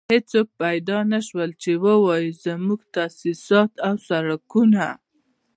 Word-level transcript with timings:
هېڅوک 0.13 0.47
پيدا 0.61 0.97
نه 1.11 1.19
شول 1.27 1.49
چې 1.61 1.71
ووايي 1.83 2.31
موږ 2.67 2.81
تاسيسات 2.95 3.71
او 3.87 3.93
سړکونه. 4.07 4.87